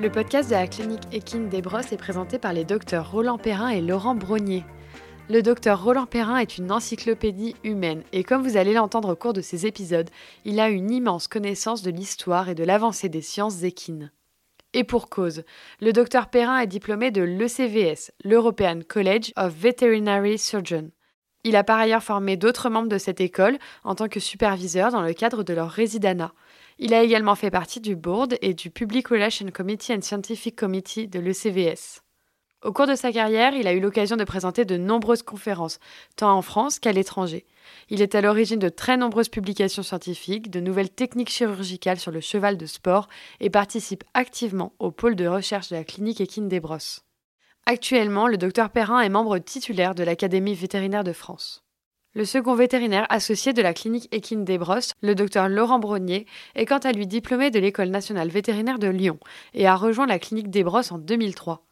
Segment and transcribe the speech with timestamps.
[0.00, 3.68] Le podcast de la clinique Equine des Brosses est présenté par les docteurs Roland Perrin
[3.68, 4.64] et Laurent Brognier.
[5.30, 9.34] Le docteur Roland Perrin est une encyclopédie humaine et comme vous allez l'entendre au cours
[9.34, 10.08] de ces épisodes,
[10.46, 14.10] il a une immense connaissance de l'histoire et de l'avancée des sciences équines.
[14.72, 15.42] Et pour cause,
[15.82, 20.92] le docteur Perrin est diplômé de l'ECVS, l'European College of Veterinary Surgeons.
[21.44, 25.02] Il a par ailleurs formé d'autres membres de cette école en tant que superviseur dans
[25.02, 26.32] le cadre de leur résidana.
[26.78, 31.06] Il a également fait partie du board et du Public Relations Committee and Scientific Committee
[31.06, 32.00] de l'ECVS.
[32.64, 35.78] Au cours de sa carrière, il a eu l'occasion de présenter de nombreuses conférences,
[36.16, 37.46] tant en France qu'à l'étranger.
[37.88, 42.20] Il est à l'origine de très nombreuses publications scientifiques, de nouvelles techniques chirurgicales sur le
[42.20, 43.08] cheval de sport
[43.38, 47.04] et participe activement au pôle de recherche de la clinique équine des Brosses.
[47.64, 51.62] Actuellement, le docteur Perrin est membre titulaire de l'Académie vétérinaire de France.
[52.14, 56.66] Le second vétérinaire associé de la clinique équine des Brosses, le docteur Laurent Brognier, est
[56.66, 59.20] quant à lui diplômé de l'École nationale vétérinaire de Lyon
[59.54, 61.67] et a rejoint la clinique des Brosses en 2003.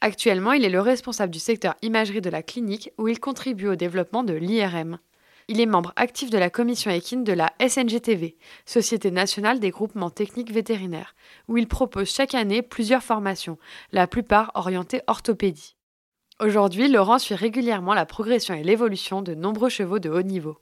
[0.00, 3.74] Actuellement, il est le responsable du secteur imagerie de la clinique où il contribue au
[3.74, 4.98] développement de l'IRM.
[5.48, 10.10] Il est membre actif de la commission équine de la SNGTV, Société nationale des groupements
[10.10, 11.16] techniques vétérinaires,
[11.48, 13.58] où il propose chaque année plusieurs formations,
[13.90, 15.74] la plupart orientées orthopédie.
[16.38, 20.58] Aujourd'hui, Laurent suit régulièrement la progression et l'évolution de nombreux chevaux de haut niveau.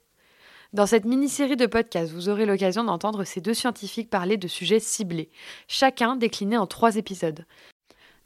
[0.73, 4.79] Dans cette mini-série de podcasts, vous aurez l'occasion d'entendre ces deux scientifiques parler de sujets
[4.79, 5.29] ciblés,
[5.67, 7.45] chacun décliné en trois épisodes.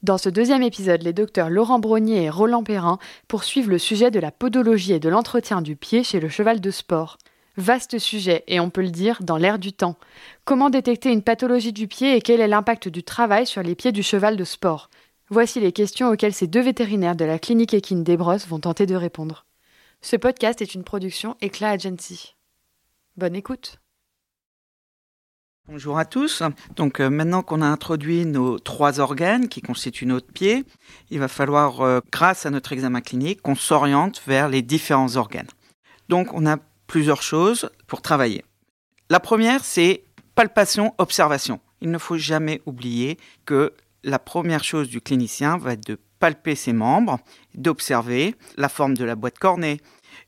[0.03, 4.19] Dans ce deuxième épisode, les docteurs Laurent Brognier et Roland Perrin poursuivent le sujet de
[4.19, 7.19] la podologie et de l'entretien du pied chez le cheval de sport.
[7.55, 9.97] Vaste sujet, et on peut le dire, dans l'air du temps.
[10.43, 13.91] Comment détecter une pathologie du pied et quel est l'impact du travail sur les pieds
[13.91, 14.89] du cheval de sport?
[15.29, 18.87] Voici les questions auxquelles ces deux vétérinaires de la clinique équine des Brosses vont tenter
[18.87, 19.45] de répondre.
[20.01, 22.35] Ce podcast est une production Éclat Agency.
[23.17, 23.80] Bonne écoute.
[25.67, 26.41] Bonjour à tous.
[26.75, 30.65] Donc euh, maintenant qu'on a introduit nos trois organes qui constituent notre pied,
[31.11, 35.47] il va falloir, euh, grâce à notre examen clinique, qu'on s'oriente vers les différents organes.
[36.09, 36.57] Donc on a
[36.87, 38.43] plusieurs choses pour travailler.
[39.09, 41.59] La première, c'est palpation, observation.
[41.79, 43.73] Il ne faut jamais oublier que
[44.03, 47.19] la première chose du clinicien va être de palper ses membres,
[47.55, 49.79] d'observer la forme de la boîte cornée,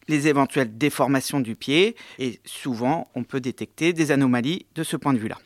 [0.08, 5.14] les éventuelles déformations du pied, et souvent on peut détecter des anomalies de ce point
[5.14, 5.38] de vue-là.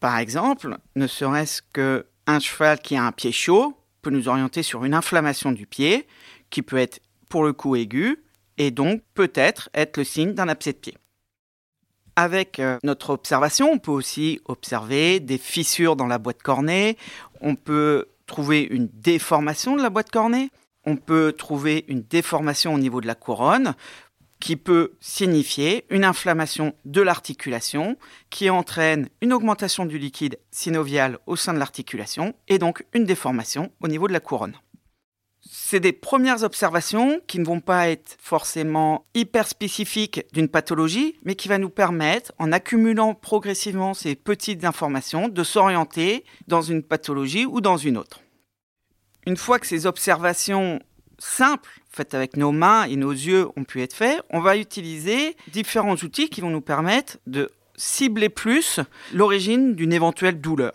[0.00, 4.84] Par exemple, ne serait-ce qu'un cheval qui a un pied chaud peut nous orienter sur
[4.84, 6.06] une inflammation du pied,
[6.50, 8.22] qui peut être pour le coup aiguë,
[8.58, 10.96] et donc peut-être être le signe d'un abcès de pied.
[12.14, 16.96] Avec euh, notre observation, on peut aussi observer des fissures dans la boîte cornée,
[17.40, 20.50] on peut trouver une déformation de la boîte cornée,
[20.86, 23.74] on peut trouver une déformation au niveau de la couronne
[24.40, 27.96] qui peut signifier une inflammation de l'articulation
[28.30, 33.72] qui entraîne une augmentation du liquide synovial au sein de l'articulation et donc une déformation
[33.80, 34.56] au niveau de la couronne
[35.48, 41.34] c'est des premières observations qui ne vont pas être forcément hyper spécifiques d'une pathologie, mais
[41.34, 47.46] qui va nous permettre, en accumulant progressivement ces petites informations, de s'orienter dans une pathologie
[47.46, 48.20] ou dans une autre.
[49.26, 50.80] Une fois que ces observations
[51.18, 55.36] simples, faites avec nos mains et nos yeux, ont pu être faites, on va utiliser
[55.48, 58.78] différents outils qui vont nous permettre de cibler plus
[59.12, 60.74] l'origine d'une éventuelle douleur.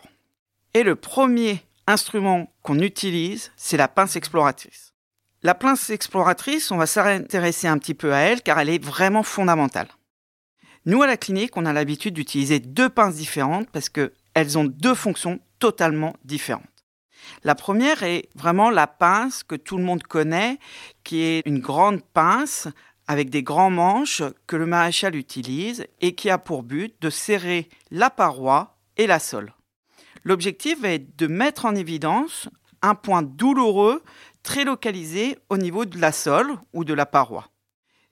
[0.74, 4.94] Et le premier instrument qu'on utilise, c'est la pince exploratrice.
[5.44, 9.24] La pince exploratrice, on va s'intéresser un petit peu à elle car elle est vraiment
[9.24, 9.88] fondamentale.
[10.86, 14.96] Nous, à la clinique, on a l'habitude d'utiliser deux pinces différentes parce qu'elles ont deux
[14.96, 16.71] fonctions totalement différentes.
[17.44, 20.60] La première est vraiment la pince que tout le monde connaît,
[21.04, 22.68] qui est une grande pince
[23.08, 27.68] avec des grands manches que le maréchal utilise et qui a pour but de serrer
[27.90, 29.54] la paroi et la sole.
[30.24, 32.48] L'objectif être de mettre en évidence
[32.82, 34.04] un point douloureux
[34.44, 37.50] très localisé au niveau de la sole ou de la paroi.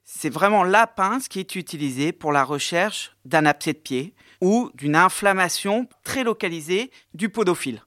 [0.04, 4.70] C'est vraiment la pince qui est utilisée pour la recherche d'un abcès de pied ou
[4.74, 7.82] d'une inflammation très localisée du podophile.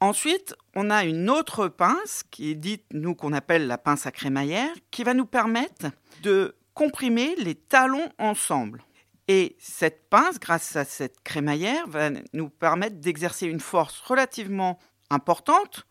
[0.00, 4.12] Ensuite, on a une autre pince qui est dite, nous, qu'on appelle la pince à
[4.12, 5.86] crémaillère, qui va nous permettre
[6.22, 8.84] de comprimer les talons ensemble.
[9.26, 14.78] Et cette pince, grâce à cette crémaillère, va nous permettre d'exercer une force relativement
[15.10, 15.84] importante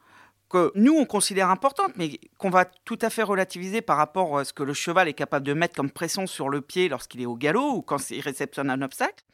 [0.50, 4.46] que nous, on considère importante, mais qu'on va tout à fait relativiser par rapport à
[4.46, 7.26] ce que le cheval est capable de mettre comme pression sur le pied lorsqu'il est
[7.26, 9.26] au galop ou quand il réceptionne un obstacle.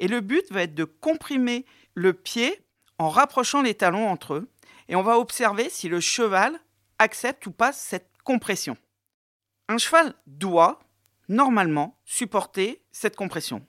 [0.00, 1.64] Et le but va être de comprimer
[1.94, 2.65] le pied
[2.98, 4.48] en rapprochant les talons entre eux.
[4.88, 6.58] Et on va observer si le cheval
[6.98, 8.76] accepte ou pas cette compression.
[9.68, 10.78] Un cheval doit,
[11.28, 13.66] normalement, supporter cette compression.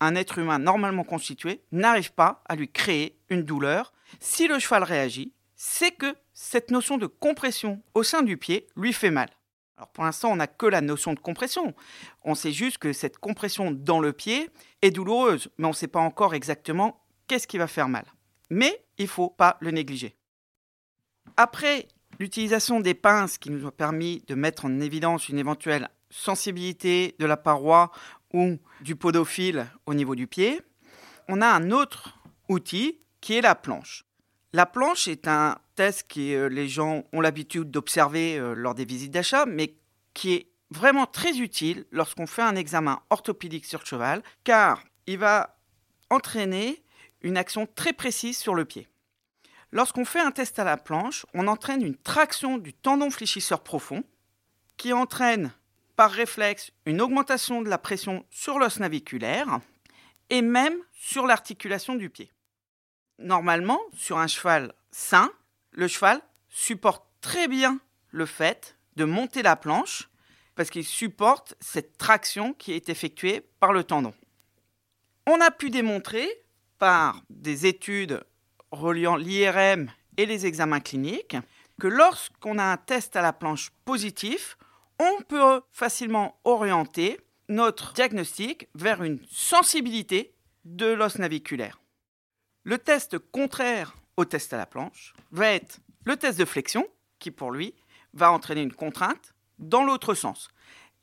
[0.00, 3.92] Un être humain normalement constitué n'arrive pas à lui créer une douleur.
[4.20, 8.92] Si le cheval réagit, c'est que cette notion de compression au sein du pied lui
[8.92, 9.30] fait mal.
[9.76, 11.74] Alors pour l'instant, on n'a que la notion de compression.
[12.22, 14.50] On sait juste que cette compression dans le pied
[14.82, 18.04] est douloureuse, mais on ne sait pas encore exactement qu'est-ce qui va faire mal.
[18.50, 20.16] Mais il ne faut pas le négliger.
[21.36, 21.88] Après
[22.18, 27.26] l'utilisation des pinces qui nous ont permis de mettre en évidence une éventuelle sensibilité de
[27.26, 27.90] la paroi
[28.32, 30.60] ou du podophile au niveau du pied,
[31.28, 32.18] on a un autre
[32.48, 34.04] outil qui est la planche.
[34.52, 38.84] La planche est un test que euh, les gens ont l'habitude d'observer euh, lors des
[38.84, 39.74] visites d'achat, mais
[40.12, 45.58] qui est vraiment très utile lorsqu'on fait un examen orthopédique sur cheval, car il va
[46.10, 46.83] entraîner
[47.24, 48.86] une action très précise sur le pied.
[49.72, 54.04] Lorsqu'on fait un test à la planche, on entraîne une traction du tendon fléchisseur profond,
[54.76, 55.52] qui entraîne
[55.96, 59.60] par réflexe une augmentation de la pression sur l'os naviculaire
[60.30, 62.30] et même sur l'articulation du pied.
[63.18, 65.32] Normalement, sur un cheval sain,
[65.70, 67.80] le cheval supporte très bien
[68.10, 70.10] le fait de monter la planche
[70.56, 74.14] parce qu'il supporte cette traction qui est effectuée par le tendon.
[75.26, 76.43] On a pu démontrer
[76.78, 78.24] par des études
[78.70, 81.36] reliant l'IRM et les examens cliniques
[81.80, 84.56] que lorsqu'on a un test à la planche positif,
[84.98, 90.34] on peut facilement orienter notre diagnostic vers une sensibilité
[90.64, 91.80] de l'os naviculaire.
[92.62, 96.86] Le test contraire au test à la planche va être le test de flexion,
[97.18, 97.74] qui pour lui
[98.12, 100.48] va entraîner une contrainte dans l'autre sens.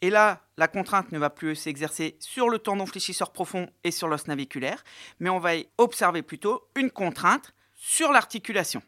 [0.02, 4.08] Et là, la contrainte ne va plus s'exercer sur le tendon fléchisseur profond et sur
[4.08, 4.84] l'os naviculaire,
[5.20, 8.82] mais on va observer plutôt une contrainte sur l'articulation.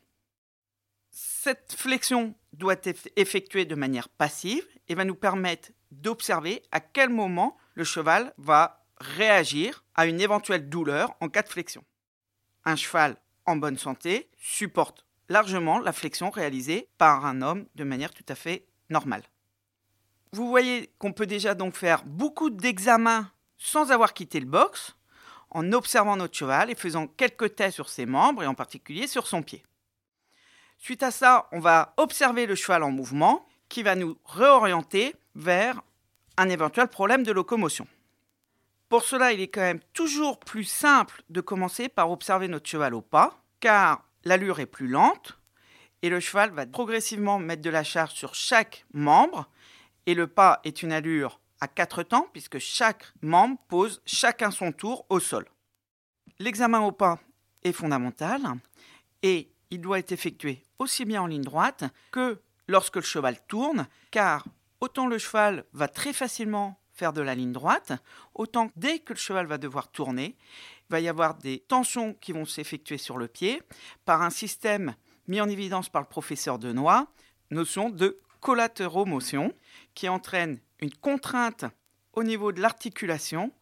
[1.11, 7.09] Cette flexion doit être effectuée de manière passive et va nous permettre d'observer à quel
[7.09, 11.83] moment le cheval va réagir à une éventuelle douleur en cas de flexion
[12.65, 18.13] un cheval en bonne santé supporte largement la flexion réalisée par un homme de manière
[18.13, 19.23] tout à fait normale.
[20.33, 24.95] Vous voyez qu'on peut déjà donc faire beaucoup d'examens sans avoir quitté le box,
[25.51, 29.27] en observant notre cheval et faisant quelques tests sur ses membres et en particulier sur
[29.27, 29.63] son pied.
[30.79, 35.81] Suite à ça, on va observer le cheval en mouvement qui va nous réorienter vers
[36.37, 37.87] un éventuel problème de locomotion.
[38.89, 42.95] Pour cela, il est quand même toujours plus simple de commencer par observer notre cheval
[42.95, 45.37] au pas, car l'allure est plus lente
[46.01, 49.47] et le cheval va progressivement mettre de la charge sur chaque membre.
[50.05, 54.71] Et le pas est une allure à quatre temps, puisque chaque membre pose chacun son
[54.71, 55.45] tour au sol.
[56.39, 57.19] L'examen au pas
[57.63, 58.41] est fondamental
[59.21, 63.87] et il doit être effectué aussi bien en ligne droite que lorsque le cheval tourne,
[64.11, 64.45] car
[64.81, 67.93] autant le cheval va très facilement faire de la ligne droite,
[68.33, 70.35] autant dès que le cheval va devoir tourner,
[70.89, 73.61] il va y avoir des tensions qui vont s'effectuer sur le pied
[74.05, 74.95] par un système
[75.27, 77.07] mis en évidence par le professeur Denoy,
[77.49, 79.53] notion de collatéromotion,
[79.95, 81.63] qui entraîne une contrainte
[82.11, 83.53] au niveau de l'articulation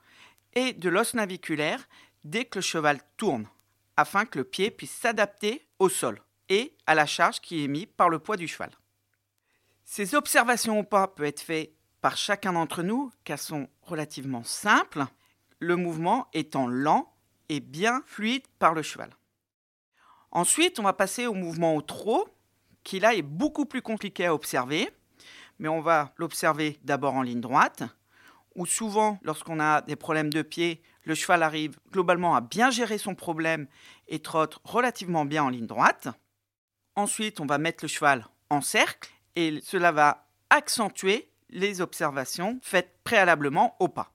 [0.54, 1.88] et de l'os naviculaire
[2.24, 3.48] dès que le cheval tourne,
[3.96, 6.20] afin que le pied puisse s'adapter au sol
[6.50, 8.72] et à la charge qui est mise par le poids du cheval.
[9.86, 15.06] Ces observations au pas peuvent être faites par chacun d'entre nous qu'elles sont relativement simples,
[15.60, 17.14] le mouvement étant lent
[17.50, 19.16] et bien fluide par le cheval.
[20.32, 22.28] Ensuite, on va passer au mouvement au trot,
[22.84, 24.90] qui là est beaucoup plus compliqué à observer,
[25.60, 27.84] mais on va l'observer d'abord en ligne droite,
[28.56, 32.98] où souvent, lorsqu'on a des problèmes de pied, le cheval arrive globalement à bien gérer
[32.98, 33.68] son problème
[34.08, 36.10] et trotte relativement bien en ligne droite.
[36.96, 42.98] Ensuite, on va mettre le cheval en cercle et cela va accentuer les observations faites
[43.04, 44.12] préalablement au pas.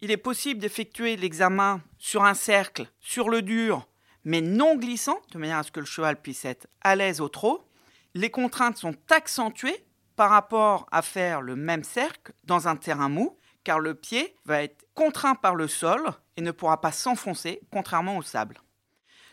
[0.00, 3.86] Il est possible d'effectuer l'examen sur un cercle, sur le dur,
[4.24, 7.28] mais non glissant, de manière à ce que le cheval puisse être à l'aise au
[7.28, 7.66] trot.
[8.14, 9.86] Les contraintes sont accentuées
[10.16, 14.62] par rapport à faire le même cercle dans un terrain mou, car le pied va
[14.62, 16.02] être contraint par le sol
[16.36, 18.58] et ne pourra pas s'enfoncer, contrairement au sable.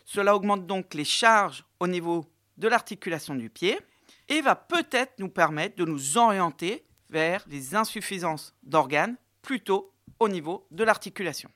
[0.06, 2.26] Cela augmente donc les charges au niveau
[2.58, 3.80] de l'articulation du pied
[4.30, 10.68] et va peut-être nous permettre de nous orienter vers les insuffisances d'organes plutôt au niveau
[10.72, 11.50] de l'articulation.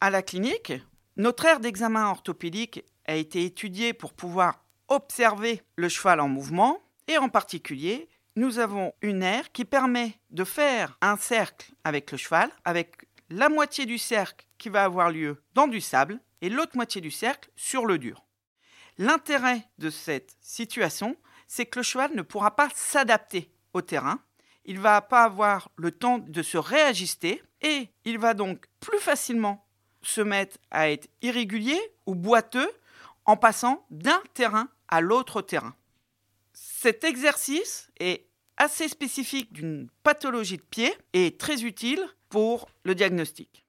[0.00, 0.72] À la clinique,
[1.16, 4.61] notre aire d'examen orthopédique a été étudiée pour pouvoir
[4.92, 10.44] observer le cheval en mouvement et en particulier, nous avons une aire qui permet de
[10.44, 15.42] faire un cercle avec le cheval, avec la moitié du cercle qui va avoir lieu
[15.54, 18.24] dans du sable et l'autre moitié du cercle sur le dur.
[18.98, 24.20] L'intérêt de cette situation, c'est que le cheval ne pourra pas s'adapter au terrain,
[24.64, 29.66] il va pas avoir le temps de se réajuster et il va donc plus facilement
[30.02, 32.70] se mettre à être irrégulier ou boiteux
[33.26, 35.74] en passant d'un terrain à l'autre terrain.
[36.52, 38.26] Cet exercice est
[38.56, 43.64] assez spécifique d'une pathologie de pied et très utile pour le diagnostic.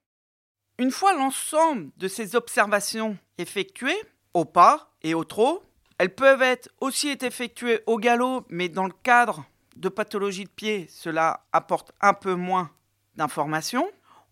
[0.78, 4.00] Une fois l'ensemble de ces observations effectuées,
[4.34, 5.62] au pas et au trot,
[5.98, 9.44] elles peuvent être aussi être effectuées au galop, mais dans le cadre
[9.76, 12.70] de pathologie de pied, cela apporte un peu moins
[13.16, 13.88] d'informations.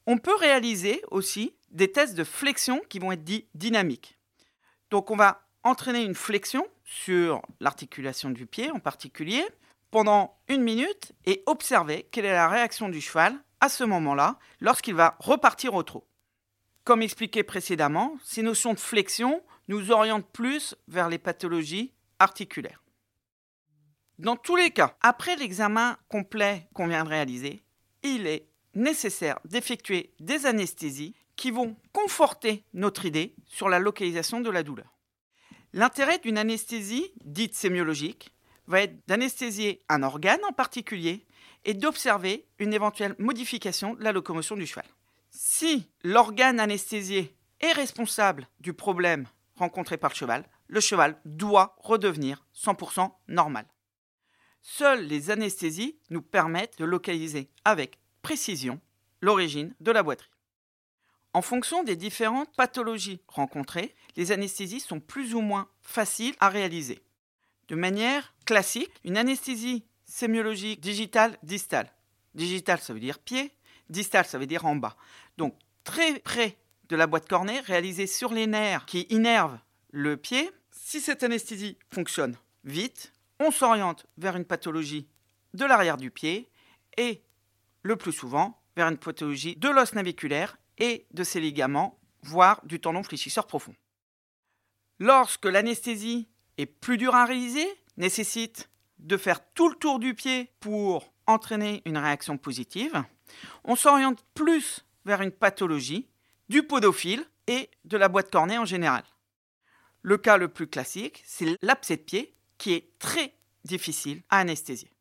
[0.06, 4.18] On peut réaliser aussi des tests de flexion qui vont être dits dynamiques.
[4.92, 9.42] Donc on va entraîner une flexion sur l'articulation du pied en particulier
[9.90, 14.94] pendant une minute et observer quelle est la réaction du cheval à ce moment-là lorsqu'il
[14.94, 16.06] va repartir au trot.
[16.84, 22.82] Comme expliqué précédemment, ces notions de flexion nous orientent plus vers les pathologies articulaires.
[24.18, 27.64] Dans tous les cas, après l'examen complet qu'on vient de réaliser,
[28.02, 34.48] il est nécessaire d'effectuer des anesthésies qui vont conforter notre idée sur la localisation de
[34.48, 34.96] la douleur.
[35.72, 38.32] L'intérêt d'une anesthésie dite sémiologique
[38.68, 41.26] va être d'anesthésier un organe en particulier
[41.64, 44.84] et d'observer une éventuelle modification de la locomotion du cheval.
[45.30, 52.46] Si l'organe anesthésié est responsable du problème rencontré par le cheval, le cheval doit redevenir
[52.54, 53.66] 100% normal.
[54.60, 58.80] Seules les anesthésies nous permettent de localiser avec précision
[59.20, 60.31] l'origine de la boiterie.
[61.34, 67.02] En fonction des différentes pathologies rencontrées, les anesthésies sont plus ou moins faciles à réaliser.
[67.68, 71.90] De manière classique, une anesthésie sémiologique digitale distale.
[72.34, 73.52] Digital, ça veut dire pied,
[73.88, 74.96] distal, ça veut dire en bas.
[75.38, 76.58] Donc, très près
[76.88, 79.58] de la boîte cornée, réalisée sur les nerfs qui innervent
[79.90, 80.50] le pied.
[80.70, 85.08] Si cette anesthésie fonctionne vite, on s'oriente vers une pathologie
[85.54, 86.50] de l'arrière du pied
[86.98, 87.22] et,
[87.82, 92.80] le plus souvent, vers une pathologie de l'os naviculaire et de ses ligaments, voire du
[92.80, 93.74] tendon fléchisseur profond.
[94.98, 100.52] Lorsque l'anesthésie est plus dure à réaliser, nécessite de faire tout le tour du pied
[100.60, 103.02] pour entraîner une réaction positive,
[103.64, 106.08] on s'oriente plus vers une pathologie
[106.48, 109.02] du podophile et de la boîte cornée en général.
[110.02, 114.91] Le cas le plus classique, c'est l'abcès de pied qui est très difficile à anesthésier.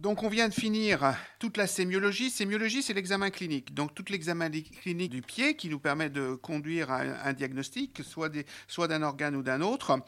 [0.00, 2.30] Donc on vient de finir toute la sémiologie.
[2.30, 3.74] Sémiologie, c'est l'examen clinique.
[3.74, 8.88] Donc tout l'examen clinique du pied qui nous permet de conduire à un, diagnostic, soit,
[8.88, 10.00] d'un organe ou d'un autre.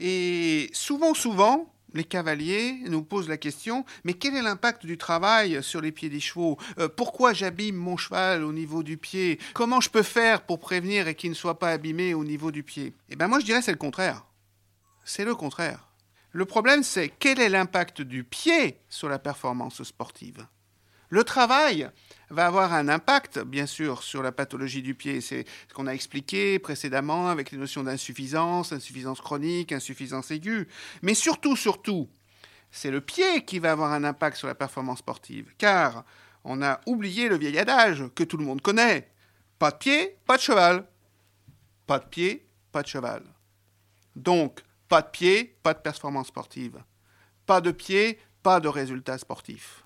[0.00, 5.62] Et souvent, souvent, les cavaliers nous posent la question, mais quel est l'impact du travail
[5.62, 6.58] sur les pieds des chevaux?
[6.78, 9.38] Euh, Pourquoi j'abîme mon cheval au niveau du pied?
[9.54, 12.62] Comment je peux faire pour prévenir et qu'il ne soit pas abîmé au niveau du
[12.62, 12.92] pied?
[13.08, 14.26] Eh bien moi je dirais c'est le contraire.
[15.04, 15.87] C'est le contraire.
[16.32, 20.46] Le problème, c'est quel est l'impact du pied sur la performance sportive?
[21.10, 21.88] Le travail
[22.28, 25.22] va avoir un impact, bien sûr, sur la pathologie du pied.
[25.22, 30.68] C'est ce qu'on a expliqué précédemment avec les notions d'insuffisance, insuffisance chronique, insuffisance aiguë.
[31.00, 32.10] Mais surtout, surtout,
[32.70, 35.54] c'est le pied qui va avoir un impact sur la performance sportive.
[35.56, 36.04] Car
[36.44, 39.10] on a oublié le vieil adage que tout le monde connaît.
[39.58, 40.86] Pas de pied, pas de cheval.
[41.86, 43.22] Pas de pied, pas de cheval.
[44.14, 46.82] Donc, pas de pied, pas de performance sportive.
[47.46, 49.84] Pas de pied, pas de résultat sportif.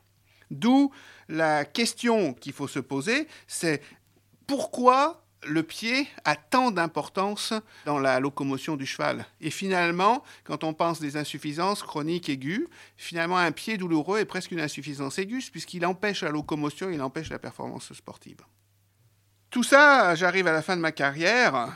[0.50, 0.92] D'où
[1.28, 3.82] la question qu'il faut se poser, c'est
[4.46, 7.52] pourquoi le pied a tant d'importance
[7.84, 9.24] dans la locomotion du cheval?
[9.40, 14.52] Et finalement, quand on pense des insuffisances chroniques aiguës, finalement un pied douloureux est presque
[14.52, 18.42] une insuffisance aiguë puisqu'il empêche la locomotion, il empêche la performance sportive.
[19.52, 21.68] Tout ça, j'arrive à la fin de ma carrière.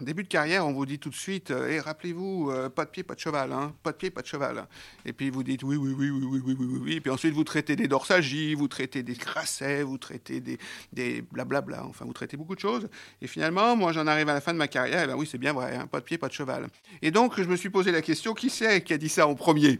[0.00, 3.02] Début de carrière, on vous dit tout de suite, eh, rappelez-vous, euh, pas de pied,
[3.02, 4.66] pas de cheval, hein, pas de pied, pas de cheval.
[5.04, 6.92] Et puis vous dites oui, oui, oui, oui, oui, oui, oui, oui.
[6.94, 10.58] Et puis ensuite vous traitez des dorsagies, vous traitez des crassets, vous traitez des,
[10.94, 12.88] des blablabla, enfin vous traitez beaucoup de choses.
[13.20, 15.36] Et finalement, moi j'en arrive à la fin de ma carrière, et ben oui, c'est
[15.36, 16.68] bien vrai, hein, pas de pied, pas de cheval.
[17.02, 19.34] Et donc je me suis posé la question, qui c'est qui a dit ça en
[19.34, 19.78] premier?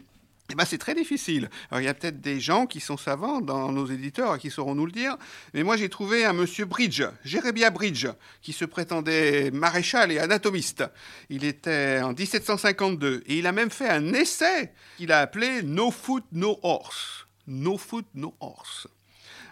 [0.50, 1.48] Eh ben, c'est très difficile.
[1.76, 4.86] Il y a peut-être des gens qui sont savants dans nos éditeurs qui sauront nous
[4.86, 5.16] le dire,
[5.54, 8.08] mais moi j'ai trouvé un monsieur Bridge, Jérémia Bridge,
[8.42, 10.84] qui se prétendait maréchal et anatomiste.
[11.28, 15.90] Il était en 1752 et il a même fait un essai qu'il a appelé No
[15.90, 17.26] Foot, No Horse.
[17.46, 18.88] No Foot, No Horse.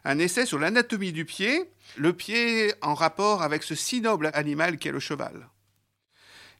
[0.05, 4.79] Un essai sur l'anatomie du pied, le pied en rapport avec ce si noble animal
[4.79, 5.49] qu'est le cheval.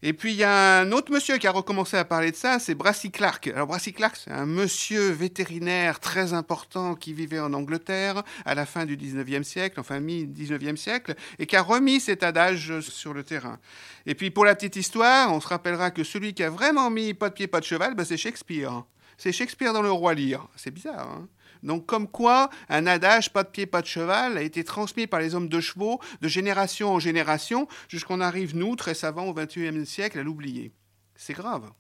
[0.03, 2.61] Et puis il y a un autre monsieur qui a recommencé à parler de ça,
[2.61, 3.49] c'est Brassy Clark.
[3.49, 8.65] Alors Brassy Clark, c'est un monsieur vétérinaire très important qui vivait en Angleterre à la
[8.65, 13.25] fin du 19e siècle, enfin mi-19e siècle, et qui a remis cet adage sur le
[13.25, 13.59] terrain.
[14.07, 17.13] Et puis pour la petite histoire, on se rappellera que celui qui a vraiment mis
[17.13, 18.85] pas de pied, pas de cheval, ben, c'est Shakespeare.
[19.17, 20.49] C'est Shakespeare dans le Roi Lear.
[20.55, 21.29] C'est bizarre, hein?
[21.63, 25.21] Donc comme quoi un adage pas de pied, pas de cheval a été transmis par
[25.21, 29.87] les hommes de chevaux de génération en génération jusqu'on arrive, nous, très savants au XXIe
[29.87, 30.73] siècle, à l'oublier.
[31.17, 31.71] C'est grave.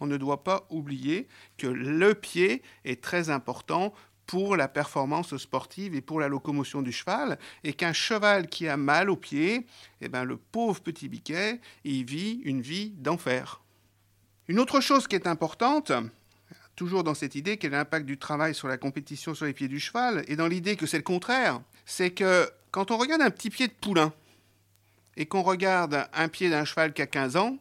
[0.00, 3.92] On ne doit pas oublier que le pied est très important
[4.26, 8.76] pour la performance sportive et pour la locomotion du cheval, et qu'un cheval qui a
[8.76, 9.66] mal au pied,
[10.02, 13.62] eh ben, le pauvre petit biquet, il vit une vie d'enfer.
[14.46, 15.92] Une autre chose qui est importante,
[16.78, 19.66] toujours dans cette idée quel est l'impact du travail sur la compétition sur les pieds
[19.66, 23.30] du cheval, et dans l'idée que c'est le contraire, c'est que quand on regarde un
[23.30, 24.12] petit pied de poulain
[25.16, 27.58] et qu'on regarde un pied d'un cheval qui a 15 ans,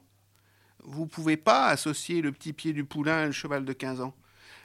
[0.84, 4.02] vous ne pouvez pas associer le petit pied du poulain et le cheval de 15
[4.02, 4.14] ans.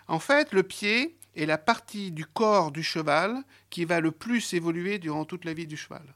[0.07, 4.53] En fait, le pied est la partie du corps du cheval qui va le plus
[4.53, 6.15] évoluer durant toute la vie du cheval.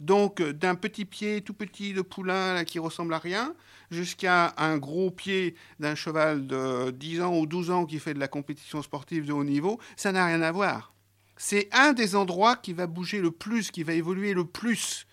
[0.00, 3.54] Donc d'un petit pied tout petit de poulain qui ressemble à rien,
[3.90, 8.18] jusqu'à un gros pied d'un cheval de 10 ans ou 12 ans qui fait de
[8.18, 10.92] la compétition sportive de haut niveau, ça n'a rien à voir.
[11.36, 15.06] C'est un des endroits qui va bouger le plus, qui va évoluer le plus.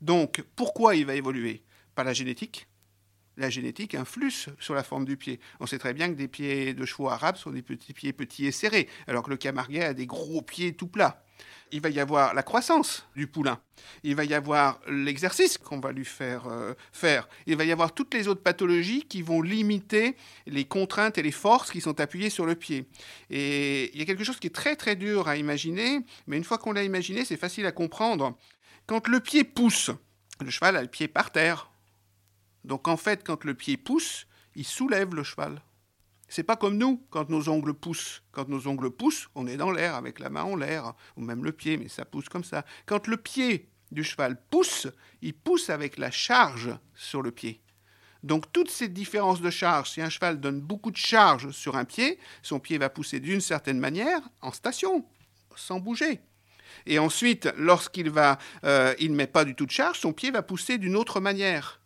[0.00, 1.62] Donc pourquoi il va évoluer?
[1.94, 2.66] Pas la génétique.
[3.36, 5.40] La génétique influe sur la forme du pied.
[5.60, 8.46] On sait très bien que des pieds de chevaux arabes sont des petits pieds petits
[8.46, 11.22] et serrés, alors que le camarguais a des gros pieds tout plats
[11.72, 13.60] il va y avoir la croissance du poulain,
[14.02, 17.92] il va y avoir l'exercice qu'on va lui faire euh, faire, il va y avoir
[17.92, 20.16] toutes les autres pathologies qui vont limiter
[20.46, 22.86] les contraintes et les forces qui sont appuyées sur le pied.
[23.30, 26.44] Et il y a quelque chose qui est très très dur à imaginer, mais une
[26.44, 28.36] fois qu'on l'a imaginé, c'est facile à comprendre.
[28.86, 29.90] Quand le pied pousse,
[30.40, 31.70] le cheval a le pied par terre.
[32.66, 35.62] Donc en fait, quand le pied pousse, il soulève le cheval.
[36.28, 38.22] C'est pas comme nous quand nos ongles poussent.
[38.32, 41.44] Quand nos ongles poussent, on est dans l'air avec la main en l'air, ou même
[41.44, 42.64] le pied, mais ça pousse comme ça.
[42.84, 44.88] Quand le pied du cheval pousse,
[45.22, 47.62] il pousse avec la charge sur le pied.
[48.24, 51.84] Donc toutes ces différences de charge, si un cheval donne beaucoup de charge sur un
[51.84, 55.06] pied, son pied va pousser d'une certaine manière en station,
[55.54, 56.20] sans bouger.
[56.86, 60.32] Et ensuite, lorsqu'il va, euh, il ne met pas du tout de charge, son pied
[60.32, 61.80] va pousser d'une autre manière.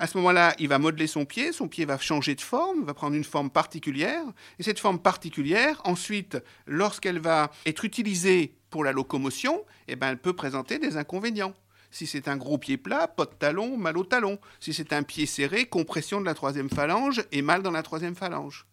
[0.00, 2.94] À ce moment-là, il va modeler son pied, son pied va changer de forme, va
[2.94, 4.24] prendre une forme particulière,
[4.58, 10.18] et cette forme particulière, ensuite, lorsqu'elle va être utilisée pour la locomotion, eh ben, elle
[10.18, 11.52] peut présenter des inconvénients.
[11.90, 14.38] Si c'est un gros pied plat, pas de talon, mal au talon.
[14.58, 18.14] Si c'est un pied serré, compression de la troisième phalange et mal dans la troisième
[18.14, 18.66] phalange.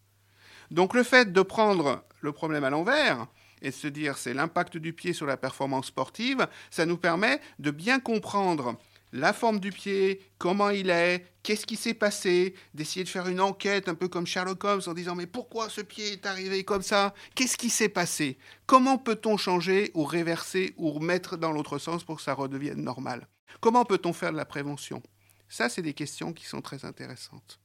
[0.72, 3.28] Donc le fait de prendre le problème à l'envers
[3.62, 7.42] et de se dire c'est l'impact du pied sur la performance sportive, ça nous permet
[7.60, 8.78] de bien comprendre
[9.12, 13.40] la forme du pied, comment il est, qu'est-ce qui s'est passé, d'essayer de faire une
[13.40, 16.82] enquête un peu comme Sherlock Holmes en disant mais pourquoi ce pied est arrivé comme
[16.82, 17.14] ça?
[17.36, 18.38] Qu'est-ce qui s'est passé?
[18.66, 23.28] Comment peut-on changer ou réverser ou remettre dans l'autre sens pour que ça redevienne normal?
[23.60, 25.02] Comment peut-on faire de la prévention?
[25.50, 27.60] Ça, c'est des questions qui sont très intéressantes.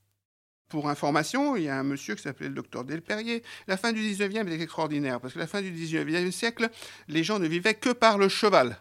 [0.68, 3.42] Pour information, il y a un monsieur qui s'appelait le docteur Delperrier.
[3.66, 6.70] La fin du 19e est extraordinaire, parce que la fin du 19e siècle,
[7.09, 8.78] les gens ne vivaient que par le cheval.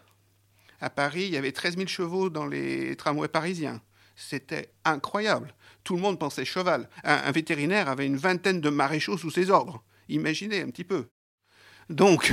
[0.82, 3.80] À Paris, il y avait 13 000 chevaux dans les tramways parisiens.
[4.16, 5.54] C'était incroyable.
[5.84, 6.88] Tout le monde pensait cheval.
[7.04, 9.84] Un, vétérinaire avait une vingtaine de maréchaux sous ses ordres.
[10.08, 11.06] Imaginez un petit peu.
[11.88, 12.32] Donc,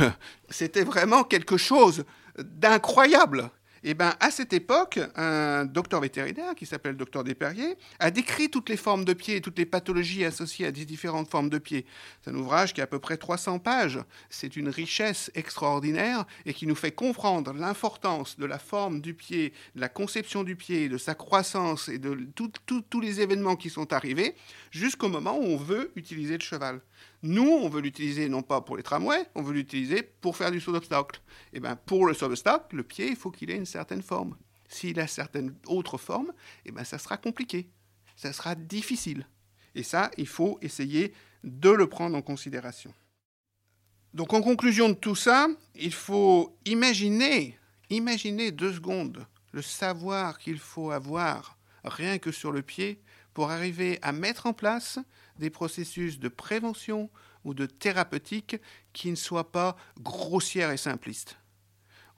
[0.49, 2.05] c'était vraiment quelque chose
[2.39, 3.51] d'incroyable.
[3.83, 8.69] Eh bien, à cette époque, un docteur vétérinaire qui s'appelle docteur Desperriers a décrit toutes
[8.69, 11.85] les formes de pieds et toutes les pathologies associées à des différentes formes de pieds.
[12.21, 13.99] C'est un ouvrage qui a à peu près 300 pages.
[14.29, 19.53] C'est une richesse extraordinaire et qui nous fait comprendre l'importance de la forme du pied,
[19.75, 23.93] de la conception du pied, de sa croissance et de tous les événements qui sont
[23.93, 24.35] arrivés
[24.71, 26.81] jusqu'au moment où on veut utiliser le cheval.
[27.21, 30.61] Nous, on veut l'utiliser non pas pour les tramways, on veut l'utiliser pour faire du
[30.61, 31.19] saut d'obstacle.
[31.51, 34.01] Et eh bien, pour le saut d'obstacle, le pied, il faut qu'il ait une certaine
[34.01, 34.37] forme.
[34.69, 36.29] S'il a certaine autre forme,
[36.65, 37.69] et eh ben, ça sera compliqué.
[38.15, 39.27] Ça sera difficile.
[39.75, 42.93] Et ça, il faut essayer de le prendre en considération.
[44.13, 47.57] Donc, en conclusion de tout ça, il faut imaginer,
[47.89, 53.01] imaginer deux secondes le savoir qu'il faut avoir rien que sur le pied
[53.33, 54.99] pour arriver à mettre en place
[55.37, 57.09] des processus de prévention
[57.45, 58.57] ou de thérapeutique
[58.93, 61.37] qui ne soient pas grossières et simplistes.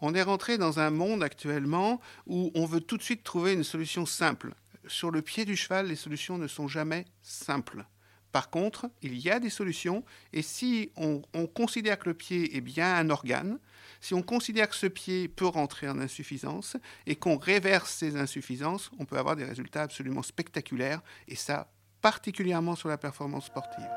[0.01, 3.63] On est rentré dans un monde actuellement où on veut tout de suite trouver une
[3.63, 4.55] solution simple.
[4.87, 7.85] Sur le pied du cheval, les solutions ne sont jamais simples.
[8.31, 12.55] Par contre, il y a des solutions, et si on, on, considère que le pied
[12.55, 13.59] est bien un organe,
[14.01, 18.89] Si on considère que ce pied peut rentrer en insuffisance et qu'on réverse ces insuffisances,
[18.97, 23.87] on peut avoir des résultats absolument spectaculaires, et ça particulièrement sur la performance sportive.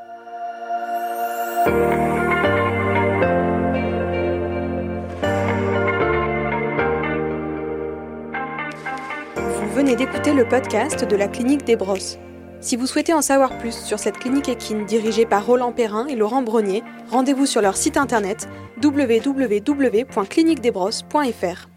[9.36, 12.18] Vous venez d'écouter le podcast de la clinique des Brosses.
[12.64, 16.16] Si vous souhaitez en savoir plus sur cette clinique équine dirigée par Roland Perrin et
[16.16, 18.48] Laurent Brognier, rendez-vous sur leur site internet
[18.82, 21.68] www.cliniquedesbrosses.fr.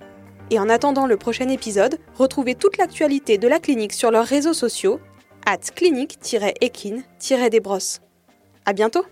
[0.49, 4.53] Et en attendant le prochain épisode, retrouvez toute l'actualité de la clinique sur leurs réseaux
[4.53, 5.01] sociaux
[5.45, 7.99] at clinique-équine-desbrosses.
[8.63, 9.03] À bientôt!